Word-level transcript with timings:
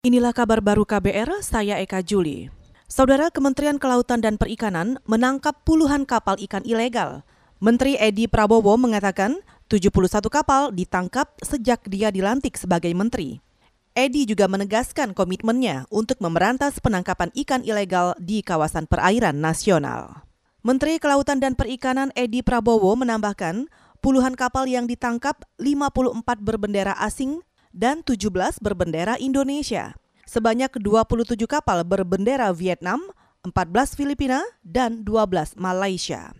Inilah 0.00 0.32
kabar 0.32 0.64
baru 0.64 0.88
KBR, 0.88 1.44
saya 1.44 1.76
Eka 1.76 2.00
Juli. 2.00 2.48
Saudara 2.88 3.28
Kementerian 3.28 3.76
Kelautan 3.76 4.24
dan 4.24 4.40
Perikanan 4.40 4.96
menangkap 5.04 5.60
puluhan 5.60 6.08
kapal 6.08 6.40
ikan 6.40 6.64
ilegal. 6.64 7.20
Menteri 7.60 8.00
Edi 8.00 8.24
Prabowo 8.24 8.80
mengatakan 8.80 9.44
71 9.68 9.92
kapal 10.32 10.72
ditangkap 10.72 11.28
sejak 11.44 11.84
dia 11.84 12.08
dilantik 12.08 12.56
sebagai 12.56 12.88
menteri. 12.96 13.44
Edi 13.92 14.24
juga 14.24 14.48
menegaskan 14.48 15.12
komitmennya 15.12 15.84
untuk 15.92 16.16
memberantas 16.24 16.80
penangkapan 16.80 17.28
ikan 17.44 17.60
ilegal 17.60 18.16
di 18.16 18.40
kawasan 18.40 18.88
perairan 18.88 19.36
nasional. 19.36 20.24
Menteri 20.64 20.96
Kelautan 20.96 21.44
dan 21.44 21.52
Perikanan 21.52 22.08
Edi 22.16 22.40
Prabowo 22.40 22.96
menambahkan, 22.96 23.68
puluhan 24.00 24.32
kapal 24.32 24.64
yang 24.64 24.88
ditangkap 24.88 25.44
54 25.60 26.24
berbendera 26.40 26.96
asing 27.04 27.44
dan 27.70 28.02
17 28.02 28.60
berbendera 28.62 29.16
Indonesia. 29.18 29.94
Sebanyak 30.26 30.78
27 30.78 31.34
kapal 31.50 31.82
berbendera 31.82 32.54
Vietnam, 32.54 33.02
14 33.42 33.98
Filipina, 33.98 34.44
dan 34.62 35.02
12 35.02 35.58
Malaysia. 35.58 36.30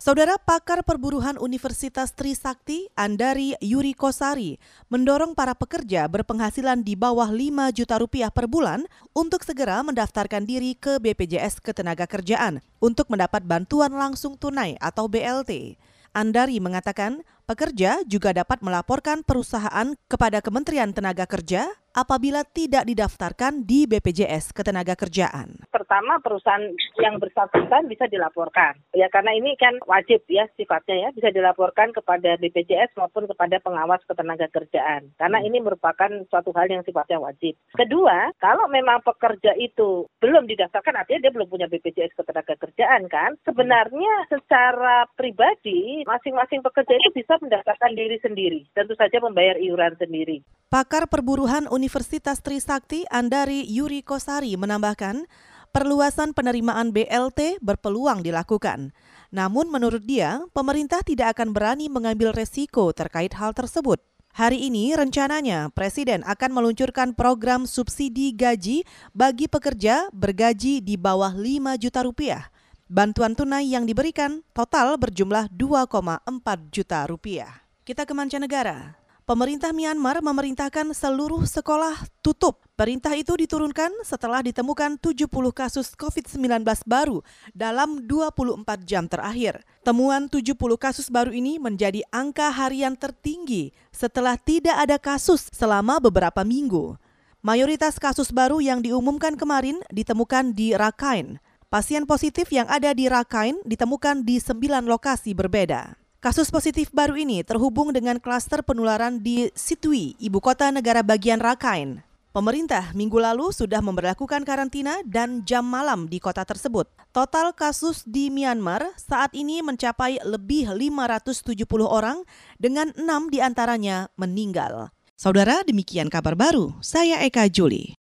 Saudara 0.00 0.40
pakar 0.40 0.80
perburuhan 0.80 1.36
Universitas 1.36 2.16
Trisakti, 2.16 2.88
Andari 2.96 3.52
Yuri 3.60 3.92
Kosari, 3.92 4.56
mendorong 4.88 5.36
para 5.36 5.52
pekerja 5.52 6.08
berpenghasilan 6.08 6.80
di 6.80 6.96
bawah 6.96 7.28
5 7.28 7.68
juta 7.76 8.00
rupiah 8.00 8.32
per 8.32 8.48
bulan 8.48 8.88
untuk 9.12 9.44
segera 9.44 9.84
mendaftarkan 9.84 10.48
diri 10.48 10.72
ke 10.72 10.96
BPJS 11.04 11.60
Ketenagakerjaan 11.60 12.64
untuk 12.80 13.12
mendapat 13.12 13.44
bantuan 13.44 13.92
langsung 13.92 14.40
tunai 14.40 14.80
atau 14.80 15.04
BLT. 15.04 15.76
Andari 16.16 16.64
mengatakan 16.64 17.20
pekerja 17.50 18.06
juga 18.06 18.30
dapat 18.30 18.62
melaporkan 18.62 19.26
perusahaan 19.26 19.90
kepada 20.06 20.38
Kementerian 20.38 20.94
Tenaga 20.94 21.26
Kerja 21.26 21.66
apabila 21.90 22.46
tidak 22.46 22.86
didaftarkan 22.86 23.66
di 23.66 23.86
BPJS 23.90 24.54
Ketenagakerjaan. 24.54 25.66
Pertama 25.70 26.22
perusahaan 26.22 26.62
yang 27.02 27.18
bersangkutan 27.18 27.90
bisa 27.90 28.06
dilaporkan. 28.06 28.78
Ya 28.94 29.10
karena 29.10 29.34
ini 29.34 29.58
kan 29.58 29.78
wajib 29.86 30.22
ya 30.30 30.46
sifatnya 30.54 30.96
ya 30.96 31.08
bisa 31.10 31.34
dilaporkan 31.34 31.90
kepada 31.90 32.38
BPJS 32.38 32.94
maupun 32.94 33.26
kepada 33.26 33.58
pengawas 33.62 34.02
ketenagakerjaan. 34.06 35.10
Karena 35.18 35.38
ini 35.42 35.58
merupakan 35.58 36.10
suatu 36.30 36.54
hal 36.54 36.70
yang 36.70 36.86
sifatnya 36.86 37.18
wajib. 37.18 37.58
Kedua, 37.74 38.30
kalau 38.38 38.70
memang 38.70 39.02
pekerja 39.02 39.54
itu 39.58 40.06
belum 40.22 40.46
didaftarkan 40.46 40.94
artinya 40.94 41.26
dia 41.26 41.32
belum 41.34 41.48
punya 41.50 41.66
BPJS 41.66 42.14
Ketenagakerjaan 42.14 43.10
kan. 43.10 43.34
Sebenarnya 43.42 44.30
secara 44.30 45.10
pribadi 45.18 46.06
masing-masing 46.06 46.62
pekerja 46.62 46.94
itu 46.94 47.10
bisa 47.14 47.38
mendaftarkan 47.42 47.92
diri 47.98 48.18
sendiri. 48.22 48.60
Tentu 48.74 48.94
saja 48.94 49.18
membayar 49.18 49.58
iuran 49.58 49.98
sendiri. 49.98 50.42
Pakar 50.70 51.10
perburuhan 51.10 51.66
Universitas 51.80 52.44
Trisakti 52.44 53.08
Andari 53.08 53.64
Yuri 53.64 54.04
Kosari 54.04 54.52
menambahkan, 54.52 55.24
perluasan 55.72 56.36
penerimaan 56.36 56.92
BLT 56.92 57.56
berpeluang 57.64 58.20
dilakukan. 58.20 58.92
Namun 59.32 59.72
menurut 59.72 60.04
dia, 60.04 60.44
pemerintah 60.52 61.00
tidak 61.00 61.40
akan 61.40 61.56
berani 61.56 61.88
mengambil 61.88 62.36
resiko 62.36 62.92
terkait 62.92 63.32
hal 63.32 63.56
tersebut. 63.56 63.96
Hari 64.36 64.68
ini 64.68 64.92
rencananya 64.92 65.72
Presiden 65.72 66.20
akan 66.28 66.52
meluncurkan 66.52 67.16
program 67.16 67.64
subsidi 67.64 68.36
gaji 68.36 68.84
bagi 69.16 69.48
pekerja 69.48 70.12
bergaji 70.12 70.84
di 70.84 71.00
bawah 71.00 71.32
5 71.32 71.80
juta 71.80 72.04
rupiah. 72.04 72.52
Bantuan 72.92 73.32
tunai 73.32 73.72
yang 73.72 73.88
diberikan 73.88 74.44
total 74.52 75.00
berjumlah 75.00 75.48
2,4 75.48 76.28
juta 76.68 77.08
rupiah. 77.08 77.64
Kita 77.88 78.04
ke 78.04 78.12
mancanegara. 78.12 78.99
Pemerintah 79.30 79.70
Myanmar 79.70 80.18
memerintahkan 80.26 80.90
seluruh 80.90 81.46
sekolah 81.46 82.02
tutup. 82.18 82.66
Perintah 82.74 83.14
itu 83.14 83.30
diturunkan 83.38 84.02
setelah 84.02 84.42
ditemukan 84.42 84.98
70 84.98 85.30
kasus 85.54 85.94
COVID-19 85.94 86.66
baru 86.82 87.22
dalam 87.54 88.02
24 88.10 88.66
jam 88.82 89.06
terakhir. 89.06 89.62
Temuan 89.86 90.26
70 90.26 90.58
kasus 90.74 91.06
baru 91.06 91.30
ini 91.30 91.62
menjadi 91.62 92.02
angka 92.10 92.50
harian 92.50 92.98
tertinggi 92.98 93.70
setelah 93.94 94.34
tidak 94.34 94.74
ada 94.74 94.98
kasus 94.98 95.46
selama 95.54 96.02
beberapa 96.02 96.42
minggu. 96.42 96.98
Mayoritas 97.38 98.02
kasus 98.02 98.34
baru 98.34 98.58
yang 98.58 98.82
diumumkan 98.82 99.38
kemarin 99.38 99.78
ditemukan 99.94 100.58
di 100.58 100.74
Rakhine. 100.74 101.38
Pasien 101.70 102.02
positif 102.02 102.50
yang 102.50 102.66
ada 102.66 102.90
di 102.90 103.06
Rakhine 103.06 103.62
ditemukan 103.62 104.26
di 104.26 104.42
sembilan 104.42 104.90
lokasi 104.90 105.38
berbeda. 105.38 105.99
Kasus 106.20 106.52
positif 106.52 106.92
baru 106.92 107.16
ini 107.16 107.40
terhubung 107.40 107.96
dengan 107.96 108.20
klaster 108.20 108.60
penularan 108.60 109.24
di 109.24 109.48
Situi, 109.56 110.12
ibu 110.20 110.36
kota 110.36 110.68
negara 110.68 111.00
bagian 111.00 111.40
Rakhine. 111.40 112.04
Pemerintah 112.36 112.92
minggu 112.92 113.16
lalu 113.16 113.48
sudah 113.56 113.80
memperlakukan 113.80 114.44
karantina 114.44 115.00
dan 115.08 115.40
jam 115.48 115.64
malam 115.64 116.12
di 116.12 116.20
kota 116.20 116.44
tersebut. 116.44 116.92
Total 117.16 117.56
kasus 117.56 118.04
di 118.04 118.28
Myanmar 118.28 118.92
saat 119.00 119.32
ini 119.32 119.64
mencapai 119.64 120.20
lebih 120.20 120.68
570 120.68 121.56
orang 121.88 122.20
dengan 122.60 122.92
enam 123.00 123.32
di 123.32 123.40
antaranya 123.40 124.12
meninggal. 124.20 124.92
Saudara, 125.16 125.64
demikian 125.64 126.12
kabar 126.12 126.36
baru. 126.36 126.76
Saya 126.84 127.24
Eka 127.24 127.48
Juli. 127.48 127.99